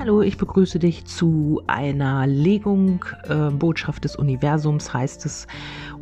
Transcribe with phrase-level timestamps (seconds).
[0.00, 5.46] Hallo, ich begrüße dich zu einer Legung äh, Botschaft des Universums heißt es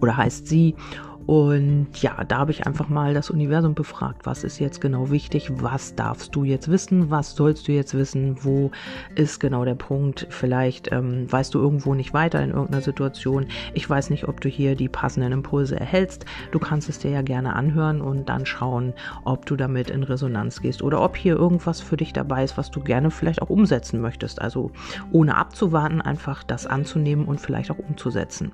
[0.01, 0.77] oder heißt sie
[1.29, 5.51] und ja, da habe ich einfach mal das Universum befragt, was ist jetzt genau wichtig,
[5.57, 8.71] was darfst du jetzt wissen, was sollst du jetzt wissen, wo
[9.15, 13.45] ist genau der Punkt, vielleicht ähm, weißt du irgendwo nicht weiter in irgendeiner Situation,
[13.75, 17.21] ich weiß nicht, ob du hier die passenden Impulse erhältst, du kannst es dir ja
[17.21, 21.83] gerne anhören und dann schauen, ob du damit in Resonanz gehst oder ob hier irgendwas
[21.83, 24.71] für dich dabei ist, was du gerne vielleicht auch umsetzen möchtest, also
[25.13, 28.51] ohne abzuwarten, einfach das anzunehmen und vielleicht auch umzusetzen.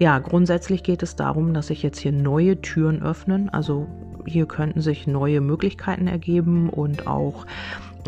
[0.00, 3.48] Ja, grundsätzlich geht es darum, dass ich jetzt hier neue Türen öffnen.
[3.48, 3.86] Also
[4.26, 7.46] hier könnten sich neue Möglichkeiten ergeben und auch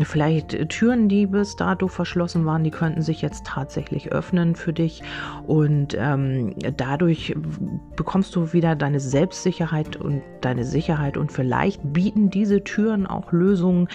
[0.05, 5.01] vielleicht Türen, die bis dato verschlossen waren, die könnten sich jetzt tatsächlich öffnen für dich
[5.45, 7.35] und ähm, dadurch
[7.95, 13.89] bekommst du wieder deine Selbstsicherheit und deine Sicherheit und vielleicht bieten diese Türen auch Lösungen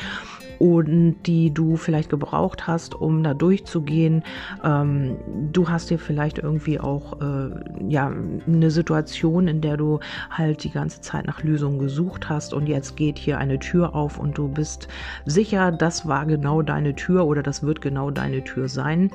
[0.58, 4.22] und die du vielleicht gebraucht hast, um da durchzugehen.
[4.62, 5.16] Ähm,
[5.52, 7.50] du hast dir vielleicht irgendwie auch äh,
[7.88, 8.12] ja
[8.46, 12.96] eine Situation, in der du halt die ganze Zeit nach Lösungen gesucht hast und jetzt
[12.96, 14.88] geht hier eine Tür auf und du bist
[15.24, 19.10] sicher, das war genau deine Tür oder das wird genau deine Tür sein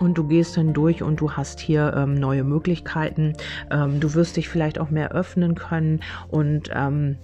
[0.00, 3.34] und du gehst dann durch und du hast hier ähm, neue Möglichkeiten.
[3.70, 7.16] Ähm, du wirst dich vielleicht auch mehr öffnen können und ähm,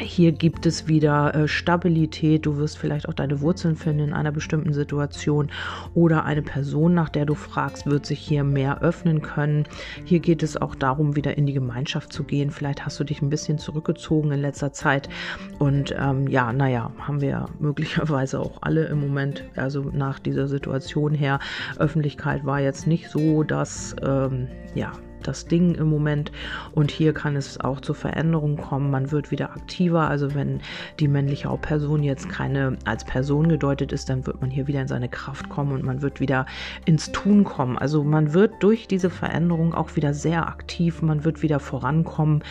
[0.00, 2.46] hier gibt es wieder äh, Stabilität.
[2.46, 5.50] Du wirst vielleicht auch deine Wurzeln finden in einer bestimmten Situation
[5.94, 9.64] oder eine Person, nach der du fragst, wird sich hier mehr öffnen können.
[10.04, 12.50] Hier geht es auch darum, wieder in die Gemeinschaft zu gehen.
[12.50, 15.08] Vielleicht hast du dich ein bisschen zurückgezogen in letzter Zeit
[15.58, 21.14] und ähm, ja, naja, haben wir möglicherweise auch alle im Moment, also nach dieser Situation
[21.14, 21.38] her.
[21.78, 24.92] Öffentlichkeit war jetzt nicht so, dass ähm, ja
[25.26, 26.32] das Ding im Moment.
[26.72, 28.90] Und hier kann es auch zu Veränderungen kommen.
[28.90, 30.08] Man wird wieder aktiver.
[30.08, 30.60] Also wenn
[30.98, 34.88] die männliche Hauptperson jetzt keine als Person gedeutet ist, dann wird man hier wieder in
[34.88, 36.46] seine Kraft kommen und man wird wieder
[36.84, 37.76] ins Tun kommen.
[37.76, 41.02] Also man wird durch diese Veränderung auch wieder sehr aktiv.
[41.02, 42.42] Man wird wieder vorankommen.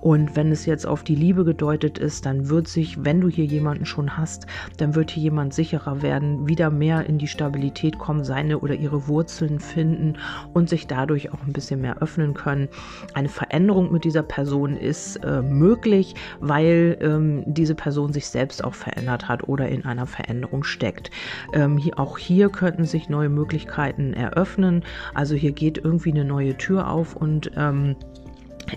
[0.00, 3.44] Und wenn es jetzt auf die Liebe gedeutet ist, dann wird sich, wenn du hier
[3.44, 8.24] jemanden schon hast, dann wird hier jemand sicherer werden, wieder mehr in die Stabilität kommen,
[8.24, 10.16] seine oder ihre Wurzeln finden
[10.52, 12.68] und sich dadurch auch ein bisschen mehr öffnen öffnen können.
[13.14, 18.74] Eine Veränderung mit dieser Person ist äh, möglich, weil ähm, diese Person sich selbst auch
[18.74, 21.10] verändert hat oder in einer Veränderung steckt.
[21.52, 24.84] Ähm, hier, auch hier könnten sich neue Möglichkeiten eröffnen.
[25.14, 27.96] Also hier geht irgendwie eine neue Tür auf und ähm,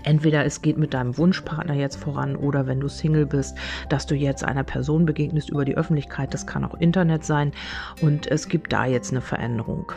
[0.04, 3.58] Entweder es geht mit deinem Wunschpartner jetzt voran oder wenn du Single bist,
[3.90, 7.52] dass du jetzt einer Person begegnest über die Öffentlichkeit, das kann auch Internet sein
[8.00, 9.92] und es gibt da jetzt eine Veränderung.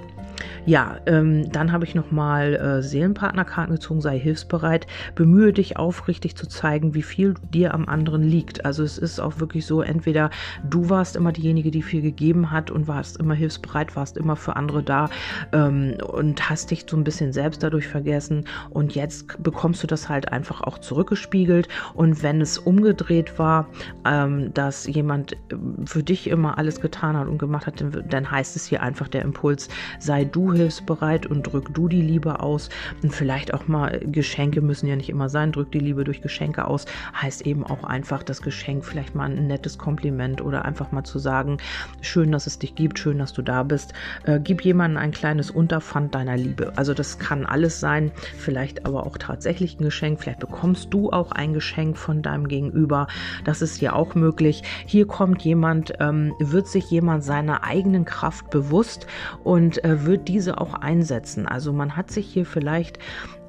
[0.66, 6.48] Ja, ähm, dann habe ich nochmal äh, Seelenpartnerkarten gezogen, sei hilfsbereit, bemühe dich aufrichtig zu
[6.48, 8.66] zeigen, wie viel dir am anderen liegt.
[8.66, 10.30] Also es ist auch wirklich so, entweder
[10.68, 14.56] du warst immer diejenige, die viel gegeben hat und warst immer hilfsbereit, warst immer für
[14.56, 15.10] andere da
[15.54, 20.10] ähm, und hast dich so ein bisschen selbst dadurch vergessen und jetzt bekommst du das
[20.10, 21.68] halt einfach auch zurückgespiegelt.
[21.94, 23.68] Und wenn es umgedreht war,
[24.06, 25.38] ähm, dass jemand äh,
[25.86, 29.08] für dich immer alles getan hat und gemacht hat, dann, dann heißt es hier einfach
[29.08, 29.70] der Impuls,
[30.00, 32.70] sei du hilfsbereit und drück du die Liebe aus.
[33.02, 36.66] Und vielleicht auch mal Geschenke müssen ja nicht immer sein, drück die Liebe durch Geschenke
[36.68, 36.86] aus,
[37.20, 41.20] heißt eben auch einfach das Geschenk, vielleicht mal ein nettes Kompliment oder einfach mal zu
[41.20, 41.58] sagen,
[42.02, 43.94] schön, dass es dich gibt, schön, dass du da bist.
[44.24, 46.74] Äh, gib jemandem ein kleines Unterpfand deiner Liebe.
[46.76, 50.22] Also das kann alles sein, vielleicht aber auch tatsächlich ein Geschenk.
[50.22, 53.08] Vielleicht bekommst du auch ein Geschenk von deinem Gegenüber.
[53.44, 54.64] Das ist ja auch möglich.
[54.86, 59.08] Hier kommt jemand, ähm, wird sich jemand seiner eigenen Kraft bewusst
[59.44, 61.46] und äh, wird diese auch einsetzen.
[61.46, 63.00] Also man hat sich hier vielleicht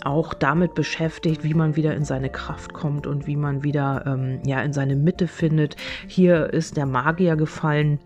[0.05, 4.41] auch damit beschäftigt, wie man wieder in seine Kraft kommt und wie man wieder ähm,
[4.45, 5.77] ja in seine Mitte findet.
[6.09, 8.01] Hier ist der Magier gefallen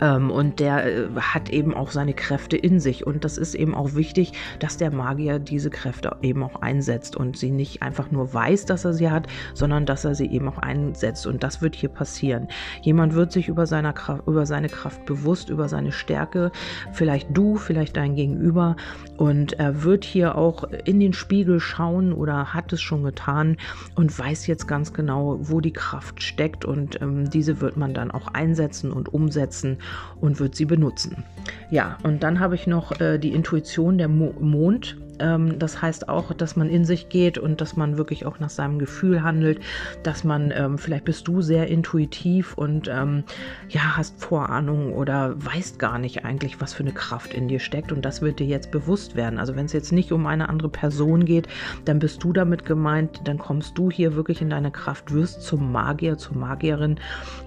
[0.00, 3.06] ähm, und der äh, hat eben auch seine Kräfte in sich.
[3.06, 7.36] Und das ist eben auch wichtig, dass der Magier diese Kräfte eben auch einsetzt und
[7.36, 10.58] sie nicht einfach nur weiß, dass er sie hat, sondern dass er sie eben auch
[10.58, 11.26] einsetzt.
[11.26, 12.48] Und das wird hier passieren.
[12.82, 16.52] Jemand wird sich über, seiner Kraft, über seine Kraft bewusst, über seine Stärke,
[16.92, 18.76] vielleicht du, vielleicht dein Gegenüber.
[19.16, 23.56] Und er wird hier auch in den Spiegel schauen oder hat es schon getan
[23.94, 26.64] und weiß jetzt ganz genau, wo die Kraft steckt.
[26.64, 29.78] Und ähm, diese wird man dann auch einsetzen und umsetzen
[30.20, 31.24] und wird sie benutzen.
[31.70, 36.08] Ja, und dann habe ich noch äh, die Intuition der Mo Mond Ähm, das heißt
[36.08, 39.60] auch, dass man in sich geht und dass man wirklich auch nach seinem Gefühl handelt,
[40.02, 43.24] dass man, ähm, vielleicht bist du sehr intuitiv und ähm,
[43.68, 47.92] ja, hast Vorahnung oder weißt gar nicht eigentlich, was für eine Kraft in dir steckt
[47.92, 49.38] und das wird dir jetzt bewusst werden.
[49.38, 51.48] Also wenn es jetzt nicht um eine andere Person geht,
[51.84, 55.72] dann bist du damit gemeint, dann kommst du hier wirklich in deine Kraft, wirst zum
[55.72, 56.98] Magier, zur Magierin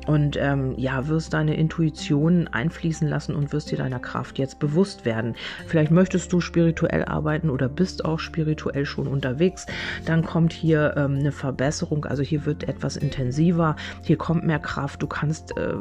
[0.08, 5.06] und ähm, ja, wirst deine Intuition einfließen lassen und wirst dir deiner Kraft jetzt bewusst
[5.06, 5.36] werden.
[5.68, 9.66] Vielleicht möchtest du spirituell arbeiten oder bist auch spirituell schon unterwegs,
[10.06, 15.02] dann kommt hier ähm, eine Verbesserung, also hier wird etwas intensiver, hier kommt mehr Kraft,
[15.02, 15.74] du kannst äh,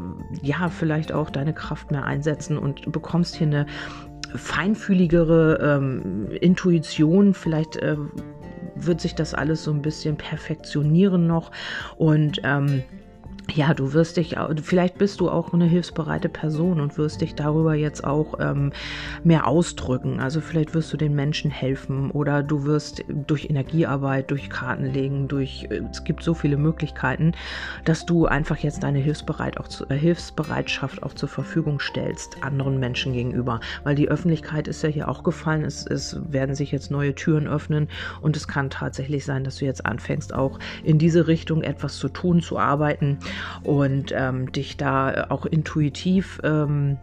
[0.42, 3.66] ja vielleicht auch deine Kraft mehr einsetzen und bekommst hier eine
[4.34, 7.96] feinfühligere ähm, Intuition, vielleicht äh,
[8.74, 11.50] wird sich das alles so ein bisschen perfektionieren noch.
[11.96, 12.82] Und ähm,
[13.50, 17.74] ja, du wirst dich, vielleicht bist du auch eine hilfsbereite Person und wirst dich darüber
[17.74, 18.72] jetzt auch ähm,
[19.24, 20.20] mehr ausdrücken.
[20.20, 25.66] Also vielleicht wirst du den Menschen helfen oder du wirst durch Energiearbeit, durch Kartenlegen, durch,
[25.70, 27.32] äh, es gibt so viele Möglichkeiten,
[27.84, 32.78] dass du einfach jetzt deine Hilfsbereit auch zu, äh, Hilfsbereitschaft auch zur Verfügung stellst anderen
[32.78, 33.60] Menschen gegenüber.
[33.82, 37.48] Weil die Öffentlichkeit ist ja hier auch gefallen, es, es werden sich jetzt neue Türen
[37.48, 37.88] öffnen
[38.22, 42.08] und es kann tatsächlich sein, dass du jetzt anfängst, auch in diese Richtung etwas zu
[42.08, 43.18] tun, zu arbeiten
[43.62, 46.98] und ähm, dich da auch intuitiv ähm,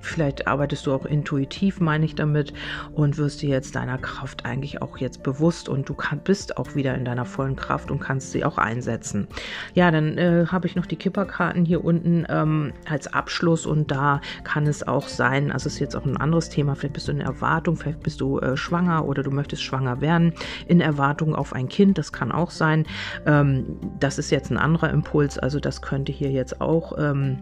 [0.00, 2.52] vielleicht arbeitest du auch intuitiv, meine ich damit,
[2.92, 6.74] und wirst dir jetzt deiner Kraft eigentlich auch jetzt bewusst und du kann, bist auch
[6.74, 9.28] wieder in deiner vollen Kraft und kannst sie auch einsetzen.
[9.74, 14.20] Ja, dann äh, habe ich noch die Kipperkarten hier unten ähm, als Abschluss und da
[14.44, 17.20] kann es auch sein, also ist jetzt auch ein anderes Thema, vielleicht bist du in
[17.20, 20.32] Erwartung, vielleicht bist du äh, schwanger oder du möchtest schwanger werden,
[20.66, 22.86] in Erwartung auf ein Kind, das kann auch sein.
[23.26, 26.96] Ähm, das ist jetzt ein anderer Impuls, also das könnte hier jetzt auch.
[26.98, 27.38] Ähm,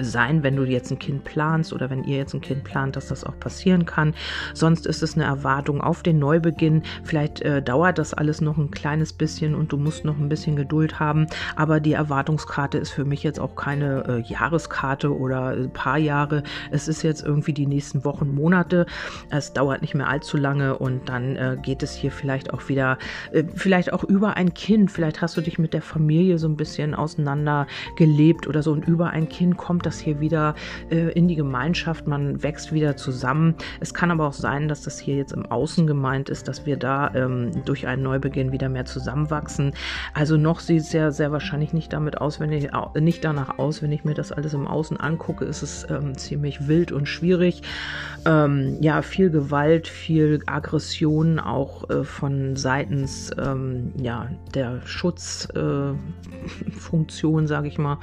[0.00, 3.08] sein, wenn du jetzt ein Kind planst oder wenn ihr jetzt ein Kind plant, dass
[3.08, 4.14] das auch passieren kann.
[4.54, 6.82] Sonst ist es eine Erwartung auf den Neubeginn.
[7.04, 10.56] Vielleicht äh, dauert das alles noch ein kleines bisschen und du musst noch ein bisschen
[10.56, 11.26] Geduld haben.
[11.56, 16.42] Aber die Erwartungskarte ist für mich jetzt auch keine äh, Jahreskarte oder ein paar Jahre.
[16.70, 18.86] Es ist jetzt irgendwie die nächsten Wochen, Monate.
[19.30, 22.98] Es dauert nicht mehr allzu lange und dann äh, geht es hier vielleicht auch wieder,
[23.32, 24.90] äh, vielleicht auch über ein Kind.
[24.90, 29.10] Vielleicht hast du dich mit der Familie so ein bisschen auseinandergelebt oder so und über
[29.10, 30.54] ein Kind kommt das hier wieder
[30.90, 33.54] äh, in die Gemeinschaft, man wächst wieder zusammen.
[33.80, 36.76] Es kann aber auch sein, dass das hier jetzt im Außen gemeint ist, dass wir
[36.76, 39.72] da ähm, durch einen Neubeginn wieder mehr zusammenwachsen.
[40.14, 43.82] Also noch sieht es ja sehr wahrscheinlich nicht damit aus, wenn ich nicht danach aus,
[43.82, 47.62] wenn ich mir das alles im Außen angucke, ist es ähm, ziemlich wild und schwierig.
[48.26, 57.46] Ähm, ja, viel Gewalt, viel Aggression auch äh, von seitens ähm, ja, der Schutzfunktion, äh,
[57.48, 57.98] sage ich mal.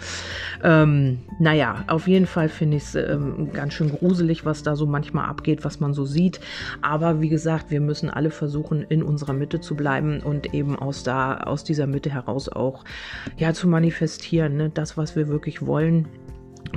[0.63, 4.85] Ähm, naja, auf jeden Fall finde ich es ähm, ganz schön gruselig, was da so
[4.85, 6.39] manchmal abgeht, was man so sieht.
[6.81, 11.03] Aber wie gesagt, wir müssen alle versuchen, in unserer Mitte zu bleiben und eben aus,
[11.03, 12.85] da, aus dieser Mitte heraus auch
[13.35, 14.55] ja, zu manifestieren.
[14.55, 14.71] Ne?
[14.73, 16.07] Das, was wir wirklich wollen,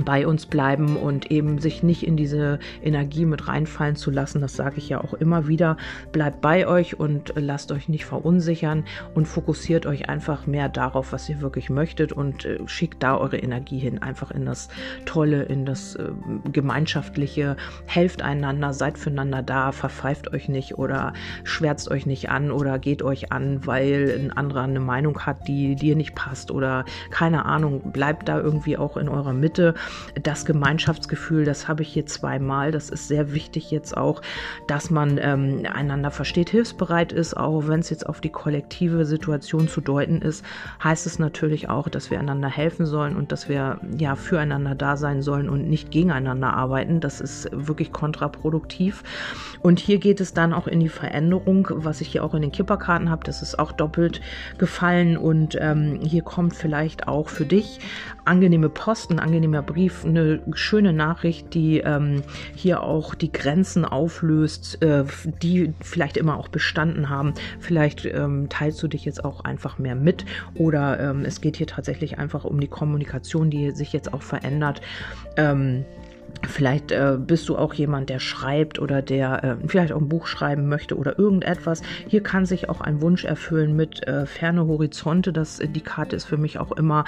[0.03, 4.41] bei uns bleiben und eben sich nicht in diese Energie mit reinfallen zu lassen.
[4.41, 5.77] Das sage ich ja auch immer wieder.
[6.11, 8.85] Bleibt bei euch und lasst euch nicht verunsichern
[9.15, 13.37] und fokussiert euch einfach mehr darauf, was ihr wirklich möchtet und äh, schickt da eure
[13.37, 14.69] Energie hin, einfach in das
[15.05, 16.09] Tolle, in das äh,
[16.51, 17.57] Gemeinschaftliche.
[17.85, 21.13] Helft einander, seid füreinander da, verpfeift euch nicht oder
[21.43, 25.75] schwärzt euch nicht an oder geht euch an, weil ein anderer eine Meinung hat, die
[25.75, 27.91] dir nicht passt oder keine Ahnung.
[27.91, 29.73] Bleibt da irgendwie auch in eurer Mitte
[30.21, 32.71] das Gemeinschaftsgefühl, das habe ich hier zweimal.
[32.71, 34.21] Das ist sehr wichtig jetzt auch,
[34.67, 39.67] dass man ähm, einander versteht, hilfsbereit ist, auch wenn es jetzt auf die kollektive Situation
[39.67, 40.43] zu deuten ist,
[40.83, 44.97] heißt es natürlich auch, dass wir einander helfen sollen und dass wir ja füreinander da
[44.97, 46.99] sein sollen und nicht gegeneinander arbeiten.
[46.99, 49.03] Das ist wirklich kontraproduktiv.
[49.61, 52.51] Und hier geht es dann auch in die Veränderung, was ich hier auch in den
[52.51, 53.23] Kipperkarten habe.
[53.23, 54.21] Das ist auch doppelt
[54.57, 57.79] gefallen und ähm, hier kommt vielleicht auch für dich
[58.25, 62.23] angenehme Posten, angenehmer Brief, eine schöne Nachricht, die ähm,
[62.55, 65.03] hier auch die Grenzen auflöst, äh,
[65.43, 67.35] die vielleicht immer auch bestanden haben.
[67.59, 71.67] Vielleicht ähm, teilst du dich jetzt auch einfach mehr mit oder ähm, es geht hier
[71.67, 74.81] tatsächlich einfach um die Kommunikation, die sich jetzt auch verändert.
[76.47, 80.27] Vielleicht äh, bist du auch jemand, der schreibt oder der äh, vielleicht auch ein Buch
[80.27, 81.81] schreiben möchte oder irgendetwas.
[82.07, 85.33] Hier kann sich auch ein Wunsch erfüllen mit äh, ferne Horizonte.
[85.33, 87.05] Das, die Karte ist für mich auch immer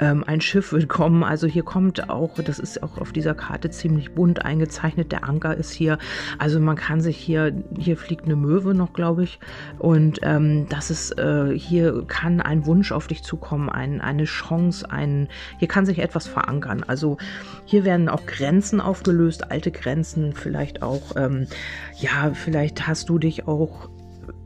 [0.00, 1.22] ähm, ein Schiff willkommen.
[1.22, 5.12] Also hier kommt auch, das ist auch auf dieser Karte ziemlich bunt eingezeichnet.
[5.12, 5.98] Der Anker ist hier.
[6.38, 9.38] Also man kann sich hier, hier fliegt eine Möwe noch, glaube ich.
[9.78, 14.90] Und ähm, das ist, äh, hier kann ein Wunsch auf dich zukommen, ein, eine Chance,
[14.90, 16.84] ein, hier kann sich etwas verankern.
[16.86, 17.16] Also
[17.64, 21.48] hier werden auch Grenzen Grenzen aufgelöst, alte Grenzen, vielleicht auch, ähm,
[21.96, 23.88] ja, vielleicht hast du dich auch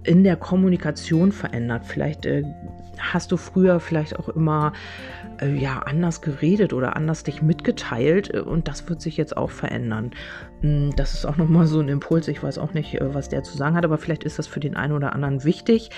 [0.05, 1.85] in der Kommunikation verändert.
[1.85, 2.43] Vielleicht äh,
[2.97, 4.73] hast du früher vielleicht auch immer
[5.45, 10.13] ja anders geredet oder anders dich mitgeteilt äh, und das wird sich jetzt auch verändern.
[10.63, 12.29] Hm, das ist auch nochmal so ein Impuls.
[12.29, 14.61] Ich weiß auch nicht, äh, was der zu sagen hat, aber vielleicht ist das für
[14.61, 15.91] den einen oder anderen wichtig.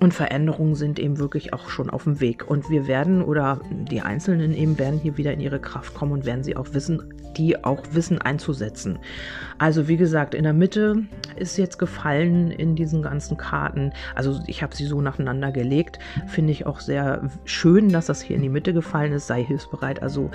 [0.00, 2.48] Und Veränderungen sind eben wirklich auch schon auf dem Weg.
[2.48, 6.24] Und wir werden oder die Einzelnen eben werden hier wieder in ihre Kraft kommen und
[6.24, 8.98] werden sie auch wissen, die auch wissen einzusetzen.
[9.58, 11.04] Also wie gesagt, in der Mitte
[11.36, 13.92] ist jetzt gefallen in diesen ganzen Karten.
[14.14, 15.98] Also ich habe sie so nacheinander gelegt.
[16.26, 19.26] Finde ich auch sehr schön, dass das hier in die Mitte gefallen ist.
[19.26, 20.02] Sei hilfsbereit.
[20.02, 20.30] Also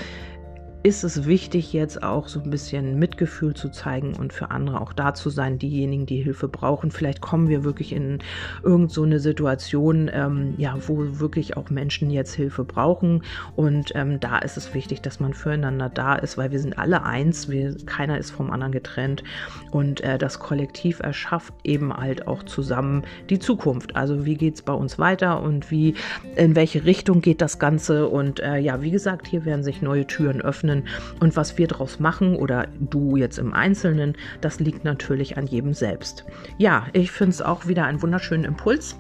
[0.84, 4.92] ist es wichtig, jetzt auch so ein bisschen Mitgefühl zu zeigen und für andere auch
[4.92, 6.92] da zu sein, diejenigen, die Hilfe brauchen.
[6.92, 8.20] Vielleicht kommen wir wirklich in
[8.64, 13.24] irgend so Situation, ähm, ja, wo wirklich auch Menschen jetzt Hilfe brauchen.
[13.56, 17.04] Und ähm, da ist es wichtig, dass man füreinander da ist, weil wir sind alle
[17.04, 19.24] eins, wir, keiner ist vom anderen getrennt.
[19.72, 23.96] Und äh, das Kollektiv erschafft eben halt auch zusammen die Zukunft.
[23.96, 25.96] Also wie geht es bei uns weiter und wie,
[26.36, 28.10] in welche Richtung geht das Ganze?
[28.10, 30.84] Und äh, ja, wie gesagt, hier werden sich neue Türen öffnen Einzelnen.
[31.20, 35.74] Und was wir daraus machen oder du jetzt im Einzelnen, das liegt natürlich an jedem
[35.74, 36.26] selbst.
[36.58, 38.96] Ja, ich finde es auch wieder einen wunderschönen Impuls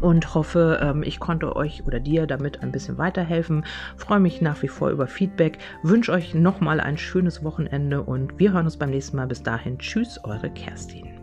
[0.00, 3.64] und hoffe, ähm, ich konnte euch oder dir damit ein bisschen weiterhelfen.
[3.96, 5.58] Freue mich nach wie vor über Feedback.
[5.82, 9.26] Wünsche euch nochmal ein schönes Wochenende und wir hören uns beim nächsten Mal.
[9.26, 11.21] Bis dahin, tschüss, eure Kerstin.